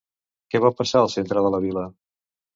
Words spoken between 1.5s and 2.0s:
la vila?